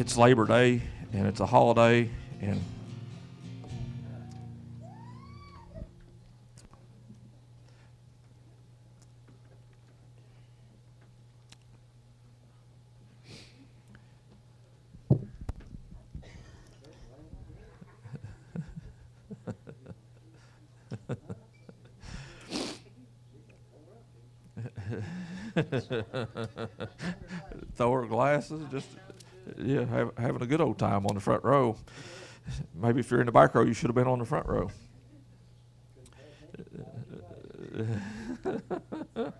[0.00, 0.80] it's Labor Day
[1.12, 2.08] and it's a holiday
[2.40, 2.58] and
[27.76, 28.88] throw glasses, just
[29.70, 31.76] yeah, have, having a good old time on the front row.
[32.74, 34.70] Maybe if you're in the back row, you should have been on the front row.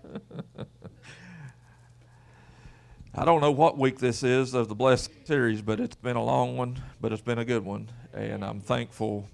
[3.13, 6.23] I don't know what week this is of the Blessed series, but it's been a
[6.23, 7.89] long one, but it's been a good one.
[8.13, 9.27] And I'm thankful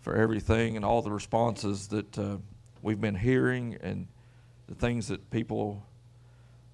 [0.00, 2.38] for everything and all the responses that uh,
[2.82, 4.08] we've been hearing and
[4.66, 5.86] the things that people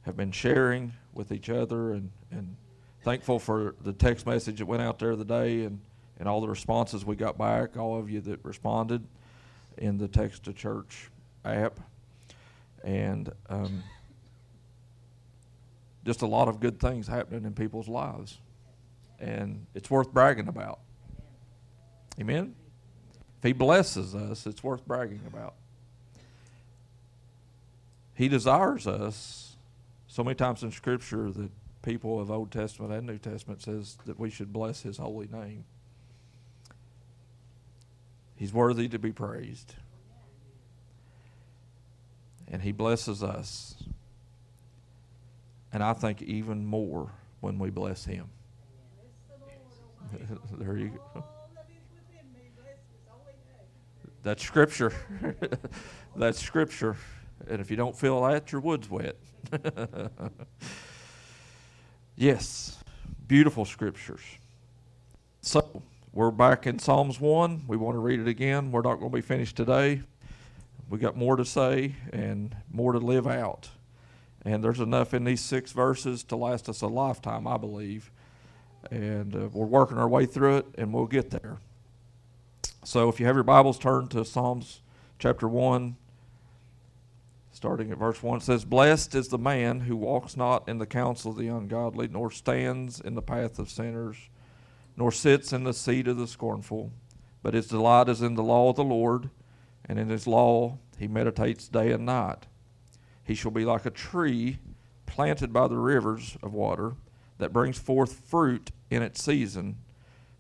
[0.03, 2.57] have been sharing with each other and, and
[3.03, 5.81] thankful for the text message that went out there today and,
[6.19, 9.07] and all the responses we got back, all of you that responded
[9.79, 11.11] in the Text to Church
[11.45, 11.81] app.
[12.85, 13.83] And um,
[16.05, 18.39] just a lot of good things happening in people's lives.
[19.19, 20.81] And it's worth bragging about.
[22.19, 22.55] Amen?
[23.39, 25.55] If He blesses us, it's worth bragging about.
[28.15, 29.57] He desires us
[30.07, 31.51] so many times in Scripture that
[31.83, 35.65] people of Old Testament and New Testament says that we should bless His holy name.
[38.37, 39.75] He's worthy to be praised.
[42.49, 43.77] And He blesses us.
[45.73, 48.29] And I think even more when we bless Him.
[50.59, 51.25] there you go.
[54.23, 54.93] That's Scripture.
[56.17, 56.97] That's Scripture.
[57.49, 59.17] And if you don't feel that, your wood's wet.
[62.21, 62.77] yes,
[63.27, 64.21] beautiful scriptures.
[65.41, 65.83] So,
[66.13, 67.65] we're back in Psalms 1.
[67.67, 68.71] We want to read it again.
[68.73, 70.03] We're not going to be finished today.
[70.91, 73.71] We got more to say and more to live out.
[74.45, 78.11] And there's enough in these six verses to last us a lifetime, I believe.
[78.91, 81.57] And uh, we're working our way through it, and we'll get there.
[82.85, 84.83] So, if you have your Bibles, turn to Psalms
[85.19, 85.97] chapter 1
[87.61, 91.33] starting at verse 1 says blessed is the man who walks not in the counsel
[91.33, 94.17] of the ungodly nor stands in the path of sinners
[94.97, 96.91] nor sits in the seat of the scornful
[97.43, 99.29] but his delight is in the law of the lord
[99.85, 102.47] and in his law he meditates day and night.
[103.25, 104.59] He shall be like a tree
[105.05, 106.95] planted by the rivers of water
[107.37, 109.77] that brings forth fruit in its season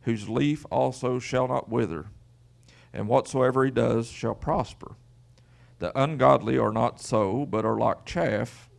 [0.02, 2.06] whose leaf also shall not wither
[2.94, 4.96] and whatsoever he does shall prosper
[5.80, 8.70] the ungodly are not so, but are like chaff,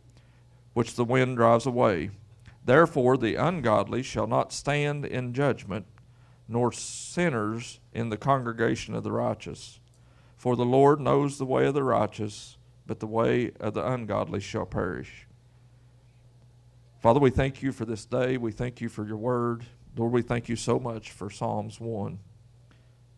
[0.72, 2.10] which the wind drives away.
[2.64, 5.86] Therefore, the ungodly shall not stand in judgment,
[6.48, 9.80] nor sinners in the congregation of the righteous.
[10.36, 14.40] For the Lord knows the way of the righteous, but the way of the ungodly
[14.40, 15.26] shall perish.
[17.00, 18.36] Father, we thank you for this day.
[18.36, 19.64] We thank you for your word.
[19.96, 22.18] Lord, we thank you so much for Psalms 1.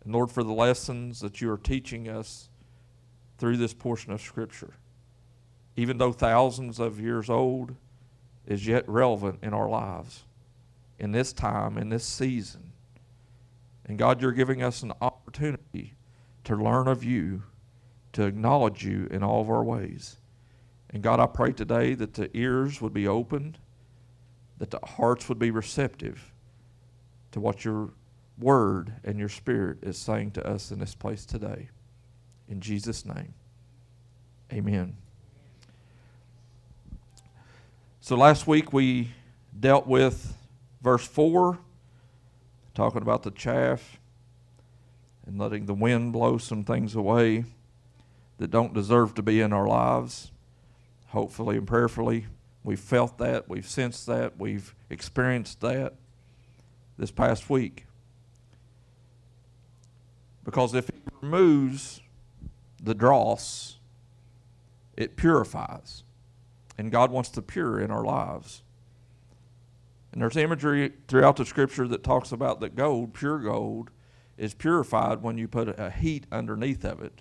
[0.05, 2.49] And Lord, for the lessons that you are teaching us
[3.39, 4.75] through this portion of Scripture.
[5.77, 7.75] Even though thousands of years old,
[8.47, 10.25] is yet relevant in our lives,
[10.99, 12.72] in this time, in this season.
[13.87, 15.95] And God, you're giving us an opportunity
[16.45, 17.43] to learn of you,
[18.12, 20.16] to acknowledge you in all of our ways.
[20.91, 23.59] And God, I pray today that the ears would be opened,
[24.59, 26.33] that the hearts would be receptive
[27.33, 27.91] to what your
[28.39, 31.69] word and your spirit is saying to us in this place today.
[32.49, 33.34] In Jesus' name,
[34.53, 34.97] amen.
[38.00, 39.10] So last week we
[39.59, 40.37] dealt with
[40.83, 41.59] verse 4,
[42.75, 43.99] talking about the chaff
[45.27, 47.44] and letting the wind blow some things away
[48.37, 50.31] that don't deserve to be in our lives.
[51.09, 52.27] Hopefully and prayerfully,
[52.62, 55.94] we've felt that, we've sensed that, we've experienced that
[56.98, 57.86] this past week.
[60.45, 62.01] Because if it removes
[62.84, 63.78] the dross,
[64.97, 66.04] it purifies.
[66.77, 68.63] And God wants the pure in our lives.
[70.13, 73.91] And there's imagery throughout the scripture that talks about that gold, pure gold,
[74.36, 77.21] is purified when you put a heat underneath of it.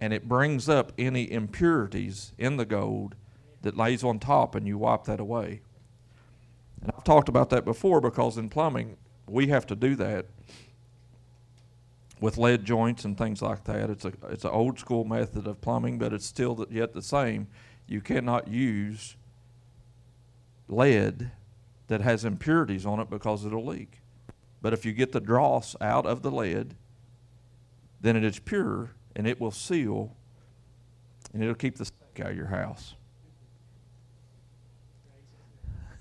[0.00, 3.16] And it brings up any impurities in the gold
[3.62, 5.60] that lays on top and you wipe that away.
[6.80, 8.96] And I've talked about that before because in plumbing,
[9.26, 10.26] we have to do that
[12.20, 13.90] with lead joints and things like that.
[13.90, 17.02] It's a it's an old school method of plumbing, but it's still the, yet the
[17.02, 17.48] same.
[17.86, 19.16] You cannot use
[20.68, 21.32] lead
[21.88, 24.00] that has impurities on it because it'll leak.
[24.62, 26.76] But if you get the dross out of the lead,
[28.00, 30.14] then it is pure and it will seal
[31.32, 32.94] and it'll keep the stink out of your house.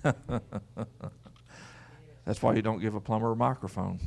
[2.25, 3.99] That's why you don't give a plumber a microphone.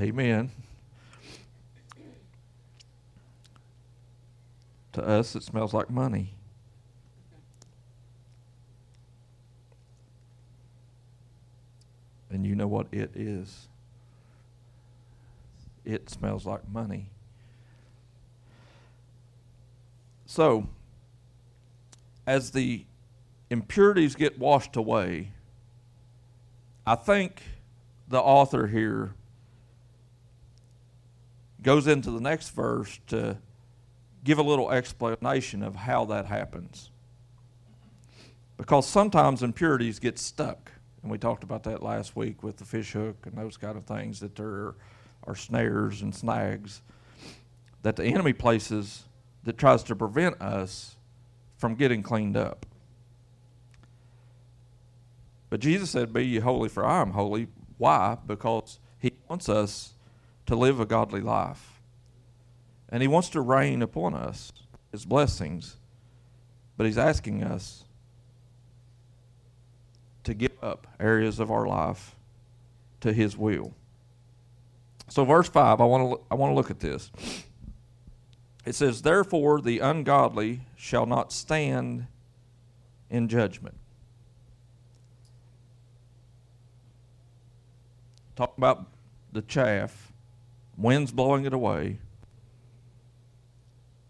[0.00, 0.50] Amen.
[4.92, 6.34] To us, it smells like money.
[12.30, 13.68] And you know what it is?
[15.84, 17.10] It smells like money.
[20.26, 20.68] So,
[22.26, 22.84] as the
[23.50, 25.32] impurities get washed away,
[26.86, 27.42] I think
[28.08, 29.14] the author here
[31.62, 33.38] goes into the next verse to
[34.24, 36.90] give a little explanation of how that happens.
[38.56, 40.72] Because sometimes impurities get stuck.
[41.02, 43.84] And we talked about that last week with the fish hook and those kind of
[43.84, 44.74] things that there
[45.24, 46.82] are snares and snags
[47.82, 49.04] that the enemy places
[49.44, 50.96] that tries to prevent us
[51.56, 52.66] from getting cleaned up.
[55.50, 57.48] But Jesus said, Be ye holy, for I am holy.
[57.78, 58.16] Why?
[58.26, 59.94] Because he wants us
[60.46, 61.71] to live a godly life.
[62.92, 64.52] And he wants to rain upon us
[64.92, 65.78] his blessings.
[66.76, 67.84] But he's asking us
[70.24, 72.14] to give up areas of our life
[73.00, 73.74] to his will.
[75.08, 77.10] So verse 5, I want to I want to look at this.
[78.64, 82.06] It says, Therefore the ungodly shall not stand
[83.10, 83.74] in judgment.
[88.36, 88.86] Talk about
[89.32, 90.12] the chaff,
[90.76, 91.98] winds blowing it away.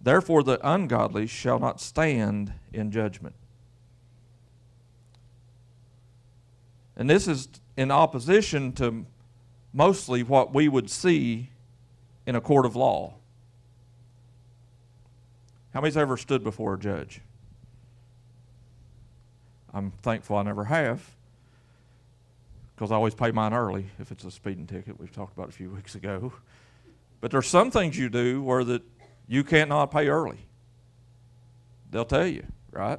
[0.03, 3.37] Therefore the ungodly shall not stand in judgment.
[6.97, 9.07] And this is in opposition to
[9.73, 11.51] mostly what we would see
[12.27, 13.15] in a court of law.
[15.73, 17.21] How many's ever stood before a judge?
[19.73, 21.03] I'm thankful I never have
[22.75, 24.99] because I always pay mine early if it's a speeding ticket.
[25.01, 26.33] We've talked about a few weeks ago.
[27.21, 28.83] But there's some things you do where that
[29.27, 30.47] you can't not pay early.
[31.91, 32.99] They'll tell you, right?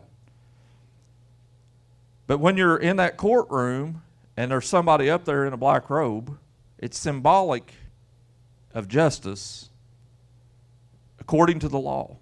[2.27, 4.01] But when you're in that courtroom
[4.37, 6.37] and there's somebody up there in a black robe,
[6.77, 7.73] it's symbolic
[8.73, 9.69] of justice
[11.19, 12.17] according to the law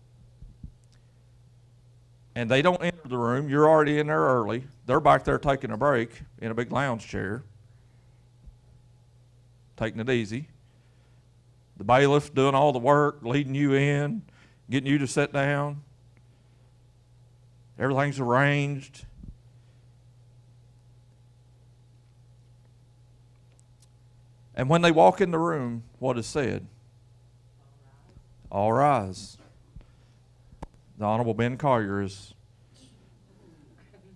[2.35, 3.49] and they don't enter the room.
[3.49, 4.63] You're already in there early.
[4.85, 6.09] They're back there taking a break
[6.39, 7.43] in a big lounge chair,
[9.75, 10.47] taking it easy.
[11.81, 14.21] The bailiff doing all the work, leading you in,
[14.69, 15.81] getting you to sit down.
[17.79, 19.07] Everything's arranged.
[24.53, 26.67] And when they walk in the room, what is said?
[28.51, 29.39] All rise.
[30.99, 32.35] The Honorable Ben Collier is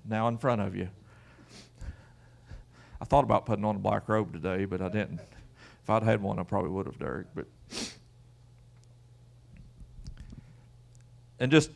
[0.07, 0.89] now in front of you.
[3.01, 5.19] I thought about putting on a black robe today, but I didn't.
[5.81, 7.25] If I'd had one, I probably would have, Derek.
[7.33, 7.47] But
[11.39, 11.71] and just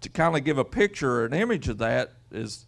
[0.00, 2.66] to kind of give a picture, or an image of that is,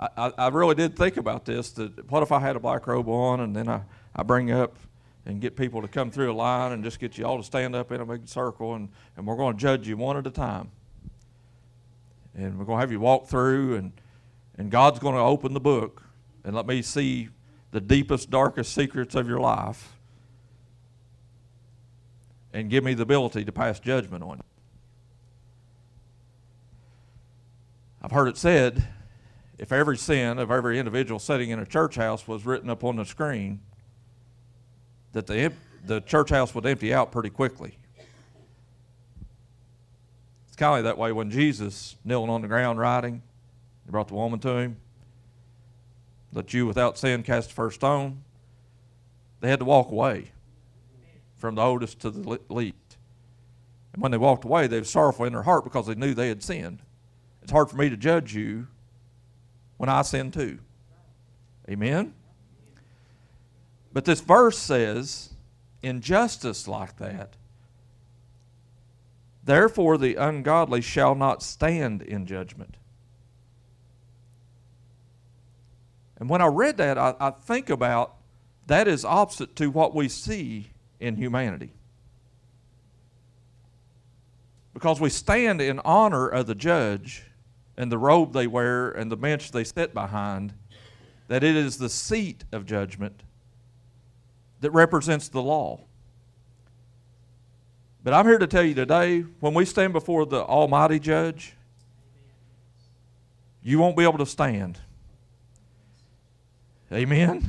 [0.00, 1.70] I, I really did think about this.
[1.72, 3.82] That what if I had a black robe on, and then I,
[4.16, 4.76] I bring up
[5.24, 7.76] and get people to come through a line and just get you all to stand
[7.76, 10.30] up in a big circle, and, and we're going to judge you one at a
[10.30, 10.70] time
[12.34, 13.92] and we're going to have you walk through, and,
[14.56, 16.02] and God's going to open the book
[16.44, 17.28] and let me see
[17.70, 19.92] the deepest, darkest secrets of your life
[22.52, 24.51] and give me the ability to pass judgment on you.
[28.02, 28.84] I've heard it said
[29.58, 32.96] if every sin of every individual sitting in a church house was written up on
[32.96, 33.60] the screen,
[35.12, 35.52] that the,
[35.86, 37.78] the church house would empty out pretty quickly.
[40.48, 43.22] It's kind of that way when Jesus, kneeling on the ground writing,
[43.84, 44.76] he brought the woman to him.
[46.32, 48.24] Let you without sin cast the first stone.
[49.40, 50.32] They had to walk away
[51.36, 52.96] from the oldest to the least.
[53.92, 56.28] And when they walked away, they were sorrowful in their heart because they knew they
[56.28, 56.80] had sinned.
[57.42, 58.68] It's hard for me to judge you
[59.76, 60.58] when I sin too.
[61.68, 62.14] Amen?
[63.92, 65.30] But this verse says,
[65.82, 67.36] injustice like that
[69.44, 72.76] Therefore, the ungodly shall not stand in judgment.
[76.16, 78.14] And when I read that, I, I, think about
[78.68, 80.70] that is opposite to what we see
[81.00, 81.72] in humanity.
[84.72, 87.24] Because we stand in honor of the judge
[87.76, 90.54] and the robe they wear and the bench they sit behind,
[91.28, 93.22] that it is the seat of judgment
[94.60, 95.80] that represents the law.
[98.04, 101.54] But I'm here to tell you today when we stand before the Almighty Judge,
[103.62, 104.78] you won't be able to stand.
[106.92, 107.48] Amen?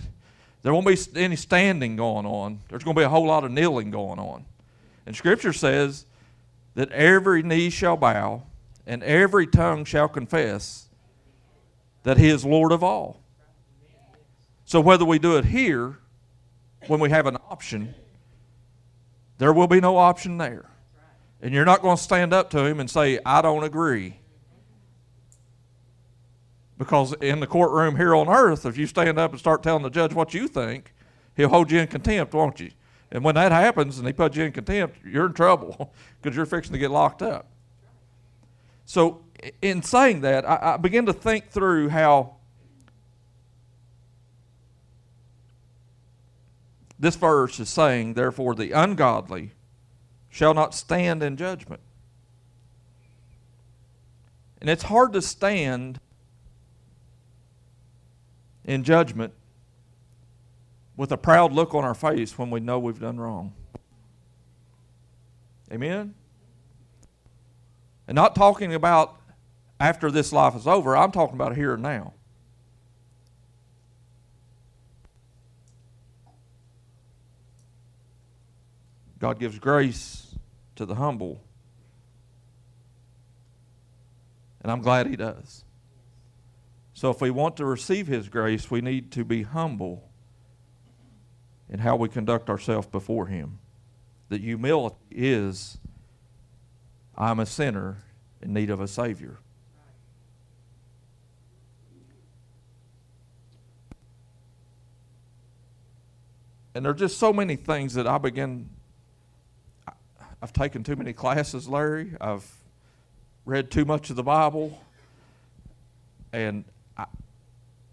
[0.62, 2.62] There won't be any standing going on.
[2.70, 4.46] There's going to be a whole lot of kneeling going on.
[5.06, 6.06] And Scripture says
[6.76, 8.44] that every knee shall bow
[8.86, 10.90] and every tongue shall confess
[12.04, 13.22] that He is Lord of all.
[14.66, 16.00] So whether we do it here,
[16.88, 17.96] when we have an option,
[19.38, 20.70] there will be no option there.
[21.42, 24.20] And you're not going to stand up to Him and say, I don't agree.
[26.78, 29.90] Because in the courtroom here on earth, if you stand up and start telling the
[29.90, 30.94] judge what you think,
[31.36, 32.72] he'll hold you in contempt, won't you?
[33.12, 36.46] And when that happens and he puts you in contempt, you're in trouble because you're
[36.46, 37.48] fixing to get locked up.
[38.94, 39.24] So,
[39.60, 42.36] in saying that, I, I begin to think through how
[47.00, 49.54] this verse is saying, therefore, the ungodly
[50.30, 51.82] shall not stand in judgment.
[54.62, 56.00] And it's hard to stand
[58.64, 59.34] in judgment
[60.96, 63.54] with a proud look on our face when we know we've done wrong.
[65.72, 66.14] Amen?
[68.08, 69.20] And not talking about
[69.80, 72.14] after this life is over, I'm talking about here and now.
[79.20, 80.36] God gives grace
[80.76, 81.42] to the humble.
[84.62, 85.64] And I'm glad He does.
[86.94, 90.10] So if we want to receive His grace, we need to be humble
[91.70, 93.60] in how we conduct ourselves before Him.
[94.28, 95.78] That humility is
[97.18, 97.98] I'm a sinner
[98.42, 99.38] in need of a Savior.
[106.76, 108.70] And there are just so many things that I begin.
[110.42, 112.14] I've taken too many classes, Larry.
[112.20, 112.50] I've
[113.46, 114.82] read too much of the Bible.
[116.32, 116.66] And
[116.98, 117.06] I,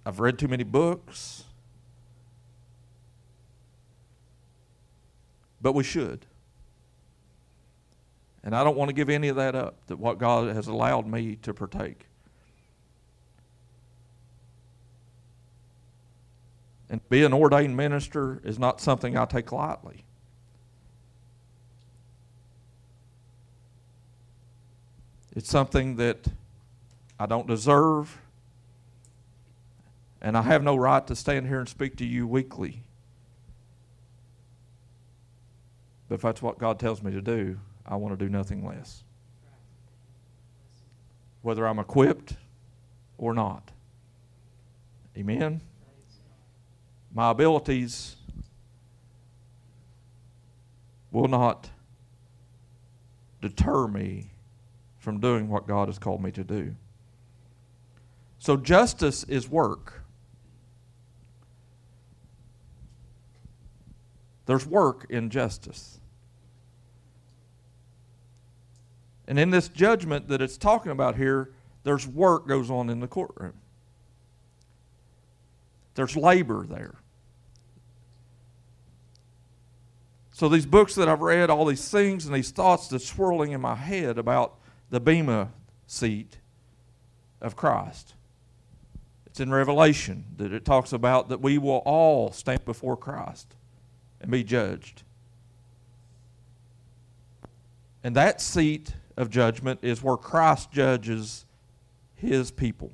[0.07, 1.45] I've read too many books.
[5.61, 6.25] But we should.
[8.43, 11.07] And I don't want to give any of that up, that what God has allowed
[11.07, 12.07] me to partake.
[16.89, 20.05] And be an ordained minister is not something I take lightly.
[25.37, 26.27] It's something that
[27.19, 28.21] I don't deserve,
[30.21, 32.83] and I have no right to stand here and speak to you weekly.
[36.09, 37.59] But if that's what God tells me to do,
[37.91, 39.03] I want to do nothing less.
[41.43, 42.35] Whether I'm equipped
[43.19, 43.73] or not.
[45.17, 45.61] Amen?
[47.13, 48.17] My abilities
[51.11, 51.71] will not
[53.43, 54.31] deter me
[54.99, 56.77] from doing what God has called me to do.
[58.39, 60.03] So, justice is work.
[64.47, 66.00] There's work in justice.
[69.31, 71.53] And in this judgment that it's talking about here,
[71.85, 73.53] there's work goes on in the courtroom.
[75.95, 76.97] There's labor there.
[80.33, 83.61] So these books that I've read, all these things and these thoughts that's swirling in
[83.61, 84.57] my head about
[84.91, 85.51] the Bema
[85.87, 86.39] seat
[87.41, 88.15] of Christ.
[89.27, 93.55] It's in Revelation that it talks about that we will all stand before Christ
[94.21, 95.05] and be judged.
[98.03, 101.45] And that seat of judgment is where Christ judges
[102.17, 102.91] his people.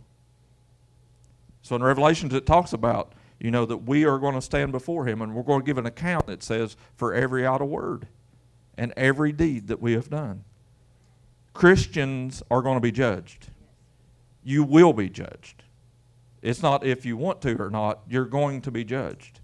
[1.63, 5.07] So in Revelations, it talks about, you know, that we are going to stand before
[5.07, 8.09] him and we're going to give an account, it says, for every idle word
[8.77, 10.45] and every deed that we have done.
[11.55, 13.49] Christians are going to be judged.
[14.45, 15.63] You will be judged.
[16.43, 19.41] It's not if you want to or not, you're going to be judged.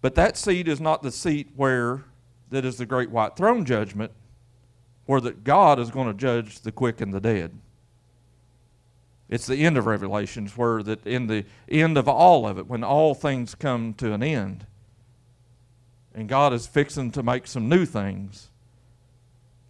[0.00, 2.04] But that seat is not the seat where
[2.50, 4.12] that is the great white throne judgment,
[5.06, 7.58] where that God is going to judge the quick and the dead.
[9.28, 12.82] It's the end of Revelations, where that in the end of all of it, when
[12.82, 14.66] all things come to an end,
[16.14, 18.50] and God is fixing to make some new things.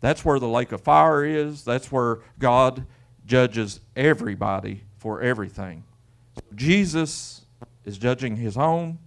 [0.00, 1.64] That's where the lake of fire is.
[1.64, 2.86] That's where God
[3.26, 5.84] judges everybody for everything.
[6.54, 7.42] Jesus
[7.84, 8.98] is judging his own,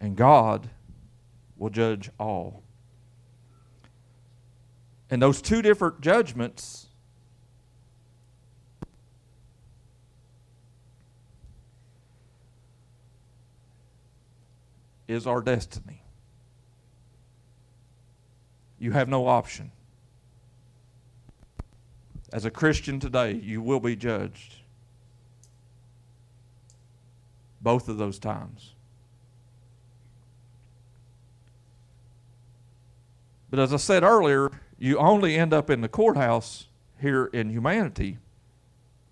[0.00, 0.70] and God
[1.56, 2.62] will judge all.
[5.10, 6.86] And those two different judgments
[15.08, 16.02] is our destiny.
[18.78, 19.70] You have no option.
[22.32, 24.56] As a Christian today, you will be judged
[27.60, 28.75] both of those times.
[33.50, 36.66] But as I said earlier, you only end up in the courthouse
[37.00, 38.18] here in humanity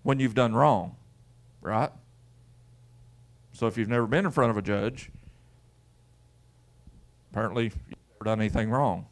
[0.03, 0.95] when you've done wrong,
[1.61, 1.91] right?
[3.53, 5.09] So if you've never been in front of a judge,
[7.31, 9.07] apparently you've never done anything wrong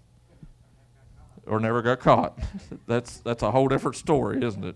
[1.46, 2.38] or never got caught.
[2.88, 4.75] that's that's a whole different story, isn't it?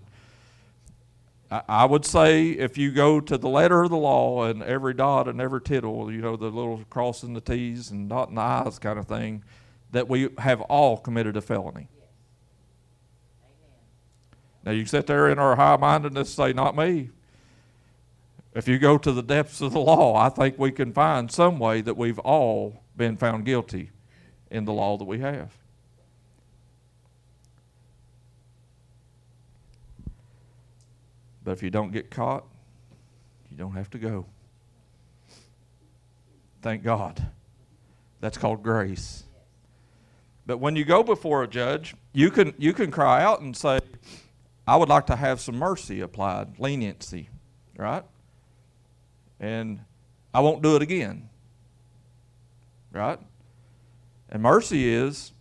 [1.49, 5.29] I, would say if you go to the letter of the law and every dot
[5.29, 8.99] and every tittle, you know, the little crossing the T's and dotting the I's kind
[8.99, 9.43] of thing,
[9.91, 11.89] that we have all committed a felony.
[14.63, 17.09] Now you sit there in our high mindedness and say, Not me.
[18.53, 21.59] If you go to the depths of the law, I think we can find some
[21.59, 23.91] way that we've all been found guilty
[24.49, 25.55] in the law that we have.
[31.43, 32.43] But if you don't get caught,
[33.49, 34.25] you don't have to go.
[36.61, 37.25] Thank God.
[38.19, 39.23] That's called grace.
[40.47, 43.79] But when you go before a judge, you can you can cry out and say,
[44.65, 47.29] I would like to have some mercy applied, leniency,
[47.77, 48.03] right?
[49.41, 49.81] And
[50.33, 51.29] I won't do it again.
[52.93, 53.19] Right?
[54.29, 55.33] And mercy is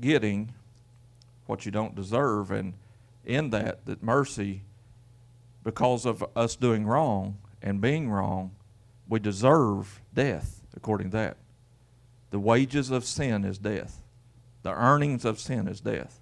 [0.00, 0.52] getting
[1.46, 2.74] what you don't deserve and
[3.24, 4.62] in that that mercy
[5.62, 8.50] because of us doing wrong and being wrong
[9.14, 11.36] we deserve death according to that.
[12.30, 14.02] The wages of sin is death.
[14.64, 16.18] The earnings of sin is death.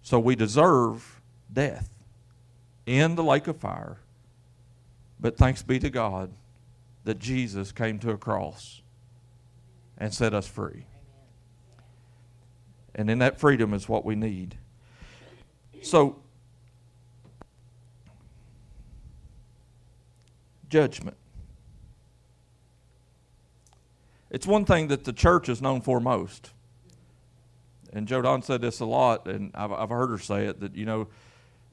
[0.00, 1.20] So we deserve
[1.52, 1.90] death
[2.86, 3.98] in the lake of fire.
[5.20, 6.30] But thanks be to god
[7.04, 8.80] that jesus came to a cross
[9.98, 10.86] and set us free.
[12.94, 14.56] And in that freedom is what we need.
[15.82, 16.16] So,
[20.68, 21.16] judgment.
[24.30, 26.50] It's one thing that the church is known for most.
[27.92, 30.76] And Joe Don said this a lot, and I've, I've heard her say it that,
[30.76, 31.08] you know,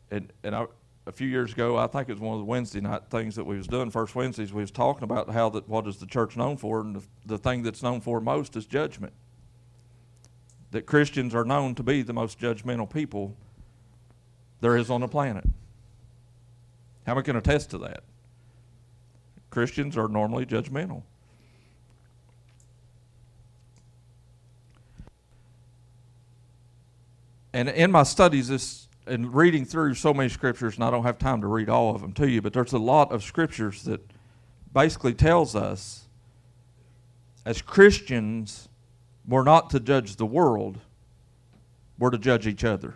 [0.10, 0.66] and, and I,
[1.06, 3.44] a few years ago, I think it was one of the Wednesday night things that
[3.44, 6.38] we was doing, first Wednesdays, we was talking about how that what is the church
[6.38, 9.14] known for, and the, the thing that's known for most is judgment
[10.72, 13.34] that Christians are known to be the most judgmental people
[14.60, 15.46] there is on the planet.
[17.06, 18.04] How many can attest to that?
[19.56, 21.02] Christians are normally judgmental.
[27.54, 31.18] And in my studies, this and reading through so many scriptures, and I don't have
[31.18, 34.02] time to read all of them to you, but there's a lot of scriptures that
[34.74, 36.04] basically tells us
[37.46, 38.68] as Christians
[39.26, 40.80] we're not to judge the world,
[41.98, 42.96] we're to judge each other.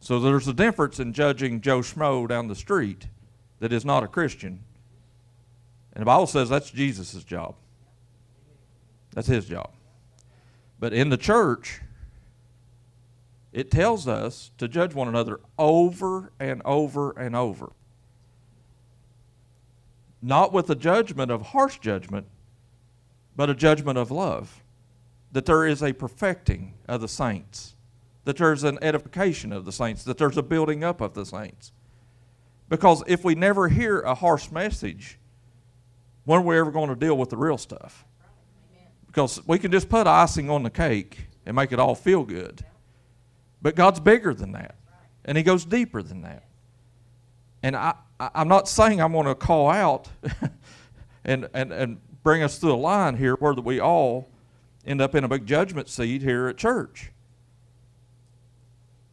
[0.00, 3.06] So there's a difference in judging Joe Schmo down the street
[3.60, 4.64] that is not a Christian.
[5.92, 7.54] And the Bible says that's Jesus' job.
[9.14, 9.70] That's his job.
[10.78, 11.80] But in the church,
[13.52, 17.72] it tells us to judge one another over and over and over.
[20.22, 22.26] Not with a judgment of harsh judgment,
[23.34, 24.62] but a judgment of love.
[25.32, 27.74] That there is a perfecting of the saints,
[28.24, 31.72] that there's an edification of the saints, that there's a building up of the saints.
[32.70, 35.18] Because if we never hear a harsh message,
[36.24, 38.06] when are we ever going to deal with the real stuff?
[39.06, 42.64] Because we can just put icing on the cake and make it all feel good.
[43.60, 44.76] But God's bigger than that,
[45.24, 46.44] and He goes deeper than that.
[47.64, 50.08] And I, I'm not saying I'm going to call out
[51.24, 54.30] and, and, and bring us through a line here where we all
[54.86, 57.10] end up in a big judgment seat here at church.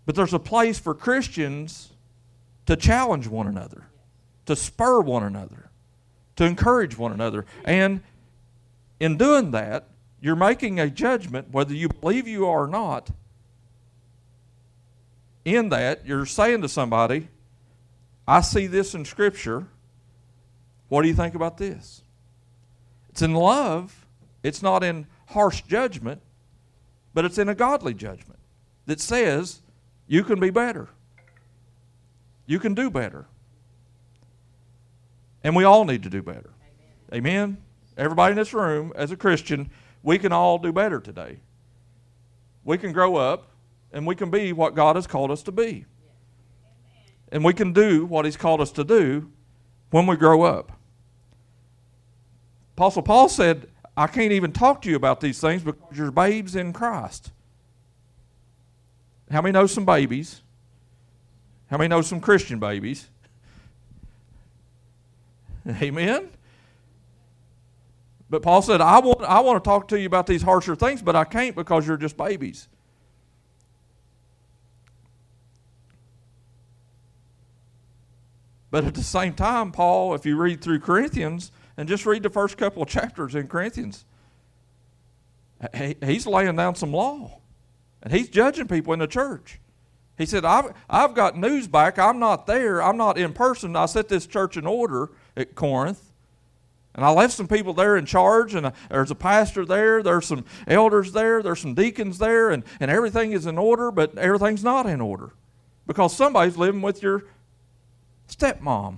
[0.06, 1.91] But there's a place for Christians
[2.67, 3.88] to challenge one another,
[4.45, 5.69] to spur one another,
[6.36, 7.45] to encourage one another.
[7.65, 8.01] And
[8.99, 9.88] in doing that,
[10.21, 13.10] you're making a judgment, whether you believe you are or not.
[15.45, 17.30] In that, you're saying to somebody,
[18.27, 19.67] I see this in Scripture.
[20.89, 22.01] What do you think about this?
[23.10, 24.06] It's in love,
[24.43, 26.21] it's not in harsh judgment,
[27.13, 28.39] but it's in a godly judgment
[28.86, 29.62] that says
[30.08, 30.89] you can be better.
[32.47, 33.27] You can do better.
[35.43, 36.49] And we all need to do better.
[37.13, 37.13] Amen.
[37.13, 37.57] Amen.
[37.97, 39.69] Everybody in this room, as a Christian,
[40.01, 41.39] we can all do better today.
[42.63, 43.51] We can grow up
[43.91, 45.86] and we can be what God has called us to be.
[47.31, 49.29] and we can do what He's called us to do
[49.91, 50.71] when we grow up.
[52.75, 56.55] Apostle Paul said, I can't even talk to you about these things because you're babes
[56.55, 57.31] in Christ.
[59.31, 60.41] How many know some babies?
[61.69, 63.08] How many know some Christian babies?
[65.67, 66.30] Amen?
[68.30, 71.01] But Paul said, I want, I want to talk to you about these harsher things,
[71.01, 72.67] but I can't because you're just babies.
[78.69, 82.30] But at the same time, Paul, if you read through Corinthians and just read the
[82.30, 84.03] first couple of chapters in Corinthians,
[86.03, 87.39] he's laying down some law.
[88.03, 89.60] And he's judging people in the church.
[90.17, 91.99] He said, I've, I've got news back.
[91.99, 92.82] I'm not there.
[92.82, 93.75] I'm not in person.
[93.75, 96.12] I set this church in order at Corinth.
[96.95, 100.25] And I left some people there in charge, and uh, there's a pastor there, there's
[100.25, 104.63] some elders there, there's some deacons there, and, and everything is in order, but everything's
[104.63, 105.30] not in order.
[105.86, 107.25] Because somebody's living with your
[108.27, 108.97] stepmom.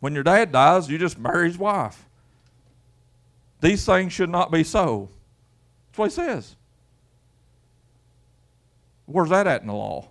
[0.00, 2.06] When your dad dies, you just marry his wife.
[3.60, 5.10] These things should not be so.
[5.90, 6.56] That's what he says.
[9.12, 10.08] Where's that at in the law?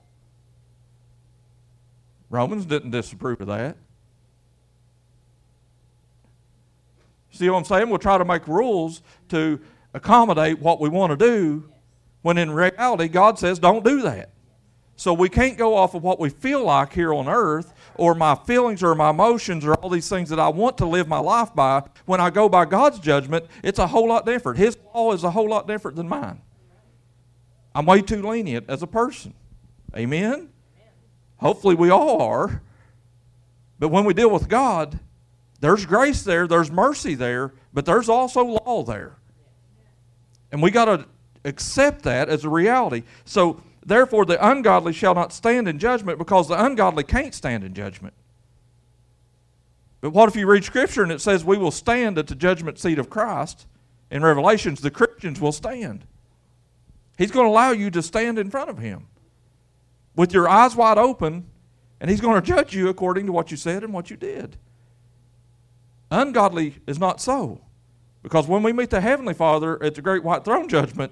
[2.29, 3.75] Romans didn't disapprove of that.
[7.31, 7.89] See what I'm saying?
[7.89, 9.59] We'll try to make rules to
[9.93, 11.69] accommodate what we want to do,
[12.21, 14.31] when in reality, God says, don't do that.
[14.95, 18.35] So we can't go off of what we feel like here on earth or my
[18.35, 21.55] feelings or my emotions or all these things that I want to live my life
[21.55, 21.83] by.
[22.05, 24.59] When I go by God's judgment, it's a whole lot different.
[24.59, 26.41] His law is a whole lot different than mine.
[27.73, 29.33] I'm way too lenient as a person.
[29.95, 30.49] Amen?
[31.37, 32.61] Hopefully we all are.
[33.79, 34.99] But when we deal with God,
[35.59, 39.15] there's grace there, there's mercy there, but there's also law there.
[40.51, 41.05] And we got to
[41.45, 43.03] accept that as a reality.
[43.25, 47.73] So Therefore, the ungodly shall not stand in judgment because the ungodly can't stand in
[47.73, 48.13] judgment.
[50.01, 52.79] But what if you read Scripture and it says we will stand at the judgment
[52.79, 53.65] seat of Christ?
[54.09, 56.05] In Revelations, the Christians will stand.
[57.21, 59.05] He's going to allow you to stand in front of Him
[60.15, 61.45] with your eyes wide open,
[61.99, 64.57] and He's going to judge you according to what you said and what you did.
[66.09, 67.61] Ungodly is not so.
[68.23, 71.11] Because when we meet the Heavenly Father at the great white throne judgment,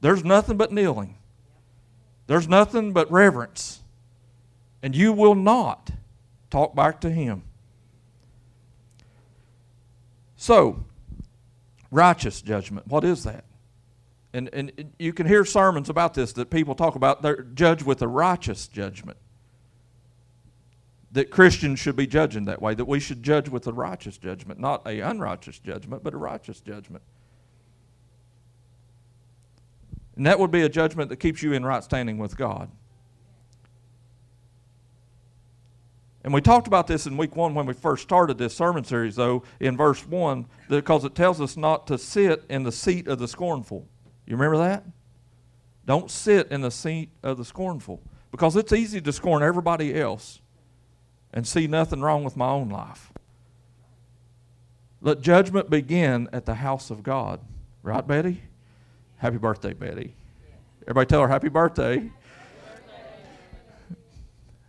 [0.00, 1.18] there's nothing but kneeling.
[2.26, 3.82] There's nothing but reverence.
[4.82, 5.90] And you will not
[6.48, 7.42] talk back to him.
[10.36, 10.86] So,
[11.90, 12.86] righteous judgment.
[12.86, 13.44] What is that?
[14.34, 18.02] And, and you can hear sermons about this that people talk about they're judged with
[18.02, 19.16] a righteous judgment.
[21.12, 24.58] That Christians should be judging that way, that we should judge with a righteous judgment,
[24.58, 27.04] not a unrighteous judgment, but a righteous judgment.
[30.16, 32.68] And that would be a judgment that keeps you in right standing with God.
[36.24, 39.14] And we talked about this in week one when we first started this sermon series,
[39.14, 43.20] though, in verse one, because it tells us not to sit in the seat of
[43.20, 43.86] the scornful.
[44.26, 44.84] You remember that?
[45.86, 48.00] Don't sit in the seat of the scornful.
[48.30, 50.40] Because it's easy to scorn everybody else
[51.32, 53.12] and see nothing wrong with my own life.
[55.00, 57.40] Let judgment begin at the house of God.
[57.82, 58.42] Right, Betty?
[59.18, 60.16] Happy birthday, Betty.
[60.82, 62.10] Everybody tell her happy birthday.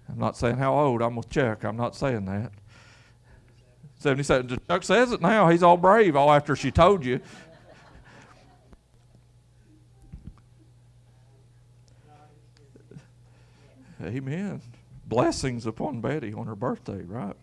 [0.10, 1.02] I'm not saying how old.
[1.02, 1.64] I'm with Chuck.
[1.64, 2.52] I'm not saying that.
[4.00, 4.60] 77.
[4.68, 5.50] Chuck says it now.
[5.50, 7.20] He's all brave, all after she told you.
[14.02, 14.62] Amen.
[15.06, 17.36] Blessings upon Betty on her birthday, right?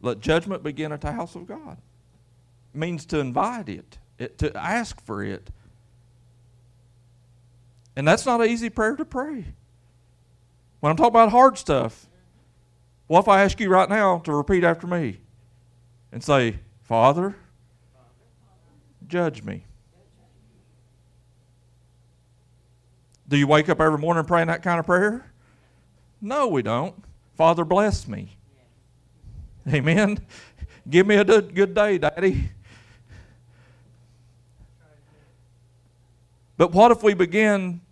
[0.00, 1.78] Let judgment begin at the house of God.
[2.74, 5.50] Means to invite it, it, to ask for it.
[7.96, 9.44] And that's not an easy prayer to pray.
[10.80, 12.06] When I'm talking about hard stuff,
[13.08, 15.18] what if I ask you right now to repeat after me
[16.12, 17.34] and say, Father,
[19.08, 19.64] judge me?
[23.28, 25.30] Do you wake up every morning praying that kind of prayer?
[26.20, 26.94] No, we don't.
[27.36, 28.36] Father, bless me.
[29.68, 30.18] Amen.
[30.88, 32.50] Give me a good day, Daddy.
[36.56, 37.82] But what if we begin,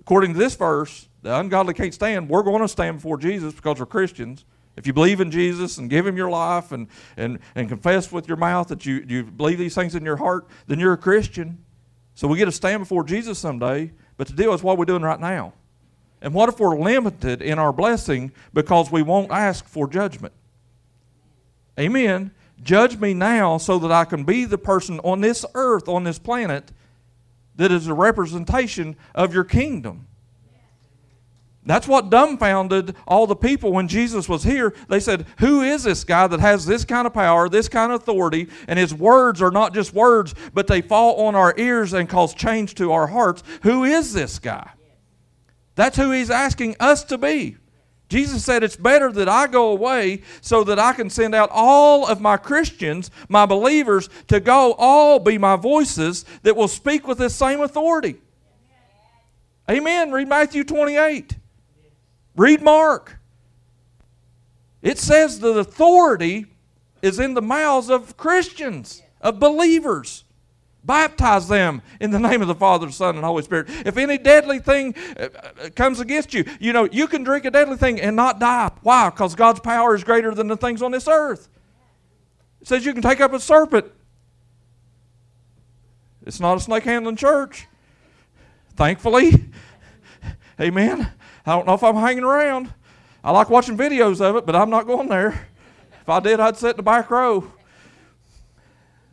[0.00, 2.28] according to this verse, the ungodly can't stand.
[2.28, 4.44] We're going to stand before Jesus because we're Christians.
[4.76, 8.28] If you believe in Jesus and give him your life and, and, and confess with
[8.28, 11.64] your mouth that you, you believe these things in your heart, then you're a Christian.
[12.14, 13.92] So we get to stand before Jesus someday.
[14.22, 15.52] But the deal is what we're doing right now.
[16.20, 20.32] And what if we're limited in our blessing because we won't ask for judgment?
[21.76, 22.30] Amen.
[22.62, 26.20] Judge me now so that I can be the person on this earth, on this
[26.20, 26.70] planet,
[27.56, 30.06] that is a representation of your kingdom.
[31.64, 34.74] That's what dumbfounded all the people when Jesus was here.
[34.88, 38.02] They said, Who is this guy that has this kind of power, this kind of
[38.02, 42.08] authority, and his words are not just words, but they fall on our ears and
[42.08, 43.44] cause change to our hearts?
[43.62, 44.70] Who is this guy?
[45.76, 47.56] That's who he's asking us to be.
[48.08, 52.08] Jesus said, It's better that I go away so that I can send out all
[52.08, 57.18] of my Christians, my believers, to go all be my voices that will speak with
[57.18, 58.16] this same authority.
[59.70, 60.10] Amen.
[60.10, 61.36] Read Matthew 28.
[62.36, 63.18] Read Mark.
[64.80, 66.46] It says the authority
[67.02, 70.24] is in the mouths of Christians, of believers.
[70.84, 73.68] Baptize them in the name of the Father, Son, and Holy Spirit.
[73.86, 75.28] If any deadly thing uh,
[75.64, 78.72] uh, comes against you, you know, you can drink a deadly thing and not die.
[78.82, 79.10] Why?
[79.10, 81.48] Because God's power is greater than the things on this earth.
[82.60, 83.92] It says you can take up a serpent.
[86.26, 87.68] It's not a snake handling church.
[88.74, 89.50] Thankfully.
[90.60, 91.12] Amen.
[91.44, 92.72] I don't know if I'm hanging around.
[93.24, 95.48] I like watching videos of it, but I'm not going there.
[96.00, 97.52] If I did, I'd sit in the back row.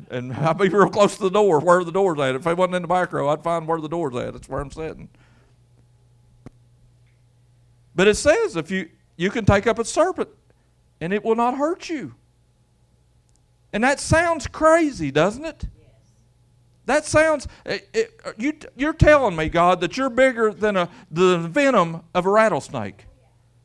[0.09, 2.35] And I'd be real close to the door, where the door's at.
[2.35, 4.33] If I wasn't in the back row, I'd find where the door's at.
[4.33, 5.09] That's where I'm sitting.
[7.95, 10.29] But it says if you you can take up a serpent
[11.01, 12.15] and it will not hurt you.
[13.73, 15.65] And that sounds crazy, doesn't it?
[16.89, 21.37] That sounds, it, it, you, you're telling me, God, that you're bigger than a, the
[21.37, 23.05] venom of a rattlesnake.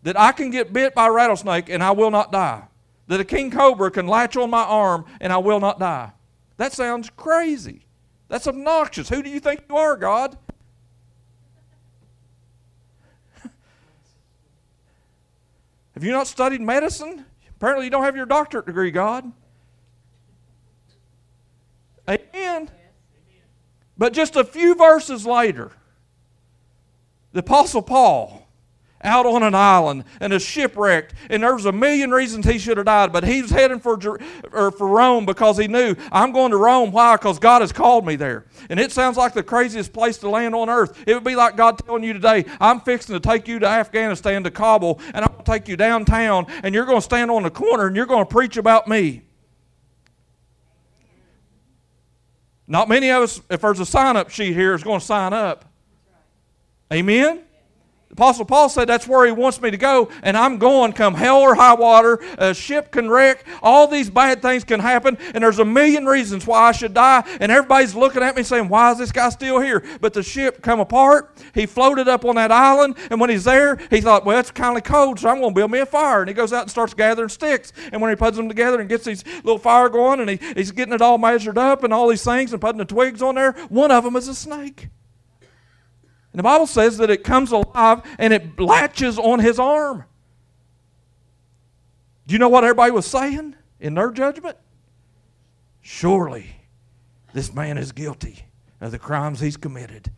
[0.02, 2.64] That I can get bit by a rattlesnake and I will not die.
[3.06, 6.12] That a king cobra can latch on my arm and I will not die.
[6.58, 7.86] That sounds crazy.
[8.28, 9.08] That's obnoxious.
[9.08, 10.36] Who do you think you are, God?
[15.94, 17.24] have you not studied medicine?
[17.56, 19.32] Apparently, you don't have your doctorate degree, God.
[22.06, 22.70] Amen.
[24.04, 25.72] But just a few verses later,
[27.32, 28.46] the Apostle Paul,
[29.02, 32.84] out on an island and is shipwrecked, and there's a million reasons he should have
[32.84, 33.98] died, but he was heading for,
[34.52, 36.92] or for Rome because he knew, I'm going to Rome.
[36.92, 37.16] Why?
[37.16, 38.44] Because God has called me there.
[38.68, 41.02] And it sounds like the craziest place to land on earth.
[41.06, 44.44] It would be like God telling you today, I'm fixing to take you to Afghanistan,
[44.44, 47.44] to Kabul, and I'm going to take you downtown, and you're going to stand on
[47.44, 49.22] the corner and you're going to preach about me.
[52.66, 55.32] Not many of us, if there's a sign up sheet here, is going to sign
[55.32, 55.64] up.
[56.92, 57.42] Amen?
[58.14, 61.40] Apostle Paul said that's where he wants me to go, and I'm going come hell
[61.40, 62.20] or high water.
[62.38, 63.44] A ship can wreck.
[63.60, 67.24] All these bad things can happen, and there's a million reasons why I should die.
[67.40, 69.82] And everybody's looking at me saying, Why is this guy still here?
[70.00, 71.36] But the ship come apart.
[71.54, 74.76] He floated up on that island, and when he's there, he thought, Well, it's kind
[74.76, 76.20] of cold, so I'm going to build me a fire.
[76.20, 77.72] And he goes out and starts gathering sticks.
[77.90, 80.70] And when he puts them together and gets these little fire going, and he, he's
[80.70, 83.54] getting it all measured up and all these things and putting the twigs on there,
[83.70, 84.88] one of them is a snake.
[86.34, 90.04] And the Bible says that it comes alive and it latches on his arm.
[92.26, 94.56] Do you know what everybody was saying in their judgment?
[95.80, 96.56] Surely
[97.34, 98.46] this man is guilty
[98.80, 100.10] of the crimes he's committed.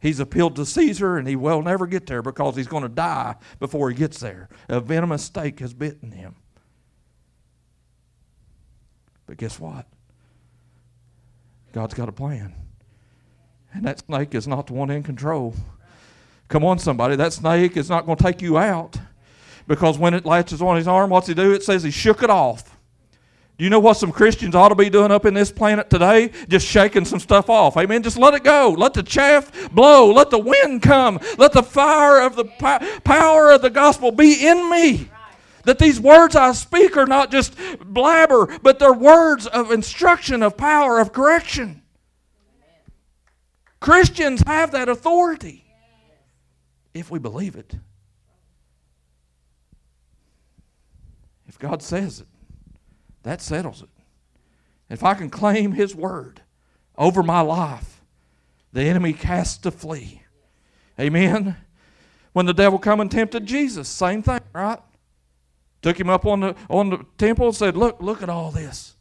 [0.00, 3.36] He's appealed to Caesar and he will never get there because he's going to die
[3.60, 4.48] before he gets there.
[4.68, 6.34] A venomous snake has bitten him.
[9.24, 9.86] But guess what?
[11.72, 12.56] God's got a plan.
[13.72, 15.54] And that snake is not the one in control.
[16.48, 17.16] Come on, somebody.
[17.16, 18.96] That snake is not going to take you out.
[19.68, 21.52] Because when it latches on his arm, what's he do?
[21.52, 22.76] It says he shook it off.
[23.56, 26.30] Do you know what some Christians ought to be doing up in this planet today?
[26.48, 27.76] Just shaking some stuff off.
[27.76, 28.02] Amen.
[28.02, 28.74] Just let it go.
[28.76, 30.10] Let the chaff blow.
[30.12, 31.20] Let the wind come.
[31.36, 32.46] Let the fire of the
[33.04, 35.10] power of the gospel be in me.
[35.64, 37.54] That these words I speak are not just
[37.84, 41.79] blabber, but they're words of instruction, of power, of correction.
[43.80, 45.64] Christians have that authority
[46.92, 47.74] if we believe it.
[51.46, 52.26] If God says it,
[53.22, 53.88] that settles it.
[54.88, 56.42] If I can claim His word
[56.96, 58.02] over my life,
[58.72, 60.22] the enemy casts to flee.
[60.98, 61.56] Amen.
[62.32, 64.78] When the devil come and tempted Jesus, same thing, right?
[65.82, 68.94] Took him up on the on the temple and said, Look, look at all this.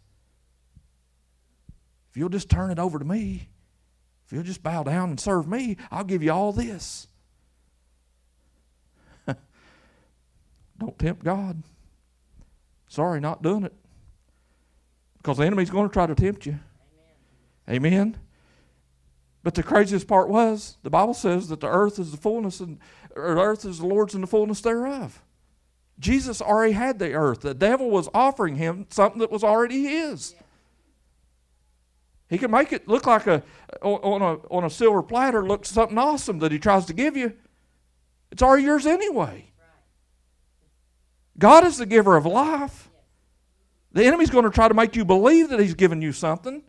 [2.10, 3.50] If you'll just turn it over to me,
[4.30, 7.08] if you'll just bow down and serve me, I'll give you all this.
[10.78, 11.64] Don't tempt God.
[12.88, 13.74] Sorry, not doing it.
[15.18, 16.60] Because the enemy's going to try to tempt you.
[17.68, 17.86] Amen.
[17.86, 18.18] Amen.
[19.42, 22.78] But the craziest part was the Bible says that the earth is the fullness and
[23.16, 25.24] earth is the Lord's and the fullness thereof.
[25.98, 27.42] Jesus already had the earth.
[27.42, 30.36] The devil was offering him something that was already his.
[32.30, 33.44] He can make it look like a
[33.82, 37.34] on a on a silver platter look something awesome that he tries to give you.
[38.32, 39.52] It's all yours anyway.
[41.38, 42.90] God is the giver of life.
[43.92, 46.62] The enemy's going to try to make you believe that he's giving you something.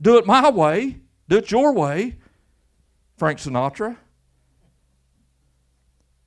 [0.00, 0.98] Do it my way.
[1.28, 2.18] Do it your way.
[3.16, 3.96] Frank Sinatra.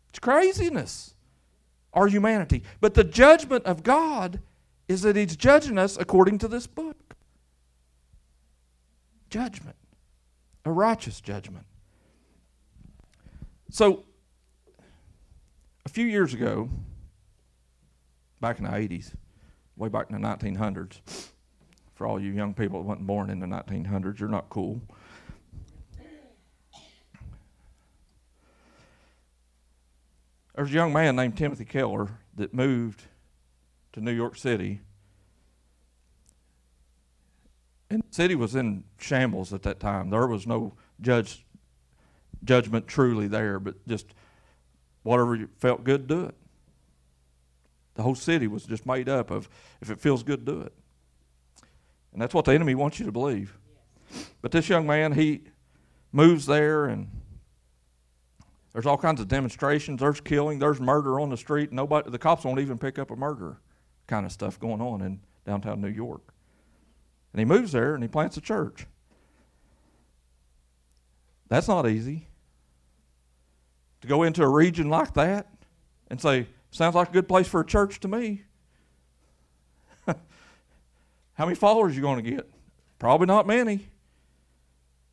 [0.10, 1.14] It's craziness.
[1.94, 2.64] Our humanity.
[2.82, 4.42] But the judgment of God
[4.88, 6.95] is that He's judging us according to this book.
[9.36, 9.76] Judgment.
[10.64, 11.66] A righteous judgment.
[13.70, 14.06] So,
[15.86, 16.70] a few years ago,
[18.40, 19.14] back in the 80s,
[19.76, 21.02] way back in the 1900s,
[21.96, 24.82] for all you young people that wasn't born in the 1900s, you're not cool.
[30.56, 33.02] There's a young man named Timothy Keller that moved
[33.92, 34.80] to New York City.
[37.90, 40.10] And the city was in shambles at that time.
[40.10, 41.46] There was no judge
[42.44, 44.14] judgment truly there, but just
[45.04, 46.36] whatever felt good, do it.
[47.96, 49.50] The whole city was just made up of
[49.82, 50.74] if it feels good, do it.
[52.12, 53.58] And that's what the enemy wants you to believe.
[54.42, 55.44] But this young man, he
[56.12, 57.10] moves there and
[58.74, 60.02] there's all kinds of demonstrations.
[60.02, 60.60] There's killing.
[60.60, 61.72] There's murder on the street.
[61.72, 63.58] Nobody, the cops won't even pick up a murder
[64.08, 66.35] kind of stuff going on in downtown New York.
[67.36, 68.88] And he moves there and he plants a church.
[71.50, 72.30] That's not easy.
[74.00, 75.52] To go into a region like that
[76.10, 78.44] and say, sounds like a good place for a church to me.
[80.08, 80.16] How
[81.40, 82.50] many followers are you going to get?
[83.00, 83.90] Probably not many.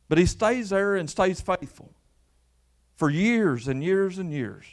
[0.07, 1.93] But he stays there and stays faithful
[2.95, 4.63] for years and years and years.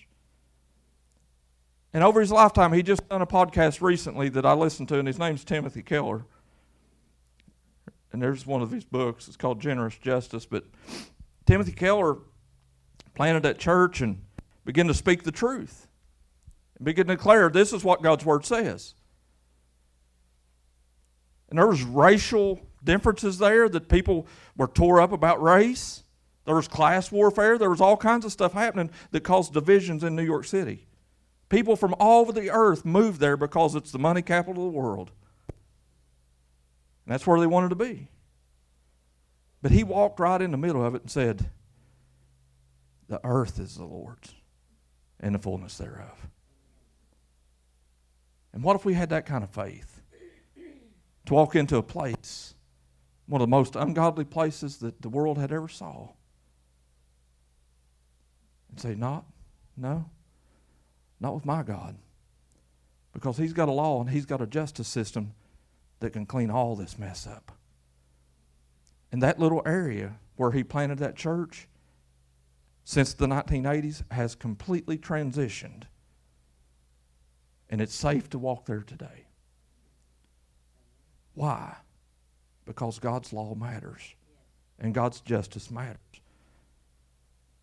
[1.93, 5.09] And over his lifetime, he just done a podcast recently that I listened to, and
[5.09, 6.27] his name's Timothy Keller.
[8.13, 9.29] And there's one of his books.
[9.29, 10.47] It's called Generous Justice.
[10.47, 10.65] But
[11.47, 12.19] Timothy Keller
[13.15, 14.23] planted that church and
[14.65, 15.87] began to speak the truth.
[16.77, 18.95] And began to declare this is what God's Word says.
[21.51, 26.05] And there was racial differences there that people were tore up about race.
[26.47, 27.59] There was class warfare.
[27.59, 30.87] There was all kinds of stuff happening that caused divisions in New York City.
[31.49, 34.79] People from all over the earth moved there because it's the money capital of the
[34.79, 35.11] world.
[37.11, 38.07] That's where they wanted to be.
[39.63, 41.51] But he walked right in the middle of it and said,
[43.09, 44.33] The earth is the Lord's
[45.19, 46.29] and the fullness thereof.
[48.53, 50.01] And what if we had that kind of faith?
[51.27, 52.55] To walk into a place,
[53.27, 56.11] one of the most ungodly places that the world had ever saw,
[58.69, 59.25] and say, Not,
[59.77, 60.09] no,
[61.19, 61.97] not with my God.
[63.13, 65.35] Because He's got a law and He's got a justice system
[66.01, 67.53] that can clean all this mess up.
[69.13, 71.69] And that little area where He planted that church
[72.85, 75.85] since the 1980s has completely transitioned.
[77.69, 79.27] And it's safe to walk there today.
[81.35, 81.77] Why?
[82.65, 84.03] Because God's law matters
[84.79, 85.99] and God's justice matters.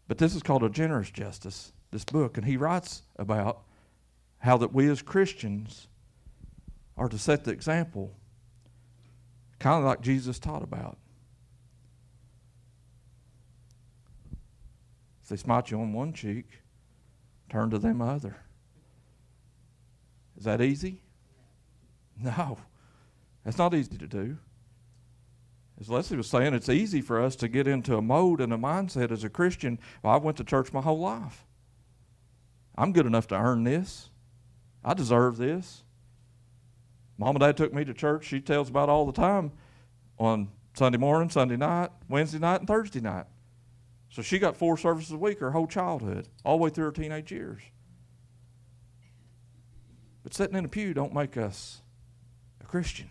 [0.07, 2.37] But this is called a generous justice, this book.
[2.37, 3.63] And he writes about
[4.39, 5.87] how that we as Christians
[6.95, 8.15] are to set the example,
[9.59, 10.97] kind of like Jesus taught about.
[15.23, 16.45] If they smite you on one cheek,
[17.49, 18.37] turn to them other.
[20.37, 21.01] Is that easy?
[22.21, 22.57] No.
[23.43, 24.37] That's not easy to do.
[25.79, 28.57] As Leslie was saying, it's easy for us to get into a mode and a
[28.57, 29.79] mindset as a Christian.
[30.01, 31.45] Well, I went to church my whole life.
[32.75, 34.09] I'm good enough to earn this.
[34.83, 35.83] I deserve this.
[37.17, 38.25] Mom and Dad took me to church.
[38.25, 39.51] She tells about all the time
[40.19, 43.25] on Sunday morning, Sunday night, Wednesday night, and Thursday night.
[44.09, 46.91] So she got four services a week her whole childhood, all the way through her
[46.91, 47.61] teenage years.
[50.23, 51.81] But sitting in a pew don't make us
[52.61, 53.09] a Christian.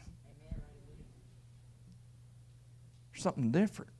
[3.19, 3.91] something different.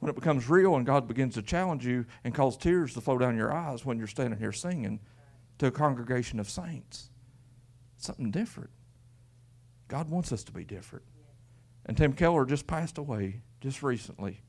[0.00, 3.18] When it becomes real and God begins to challenge you and cause tears to flow
[3.18, 5.00] down your eyes when you're standing here singing
[5.58, 7.10] to a congregation of saints.
[7.96, 8.70] Something different.
[9.90, 11.04] God wants us to be different.
[11.84, 14.40] And Tim Keller just passed away just recently.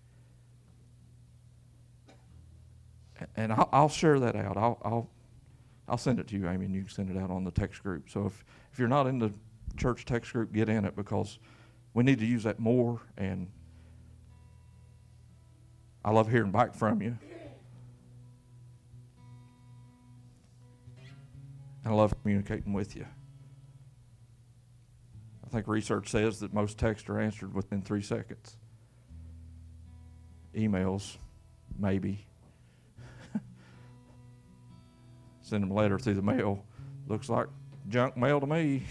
[3.36, 4.56] And I'll, I'll share that out.
[4.56, 5.10] I'll, I'll,
[5.88, 7.82] I'll send it to you, Amy, and you can send it out on the text
[7.82, 8.08] group.
[8.08, 9.34] So if, if you're not in the
[9.78, 11.39] church text group, get in it because
[11.96, 13.48] we need to use that more and
[16.06, 17.18] I love hearing back from you.
[21.84, 23.08] I love communicating with you.
[25.52, 28.56] I think research says that most texts are answered within three seconds.
[30.56, 31.18] Emails,
[31.78, 32.26] maybe.
[35.41, 36.64] Send them a letter through the mail.
[37.06, 37.47] Looks like
[37.89, 38.84] junk mail to me.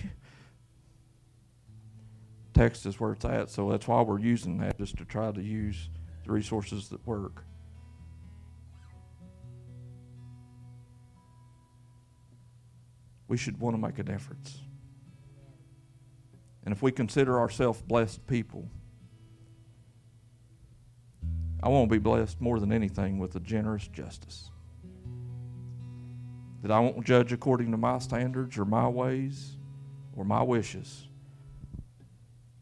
[2.52, 5.40] Text is where it's at, so that's why we're using that, just to try to
[5.40, 5.88] use
[6.26, 7.42] the resources that work.
[13.28, 14.60] We should want to make a difference.
[16.70, 18.68] And if we consider ourselves blessed people,
[21.60, 24.52] I want to be blessed more than anything with a generous justice.
[26.62, 29.56] That I won't judge according to my standards or my ways
[30.14, 31.08] or my wishes,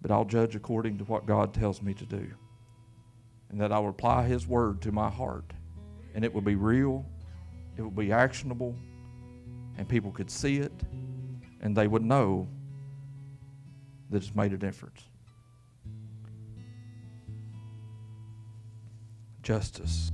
[0.00, 2.30] but I'll judge according to what God tells me to do.
[3.50, 5.52] And that I will apply His word to my heart.
[6.14, 7.04] And it will be real,
[7.76, 8.74] it will be actionable,
[9.76, 10.72] and people could see it,
[11.60, 12.48] and they would know
[14.10, 15.02] that it's made a difference.
[19.42, 20.10] Justice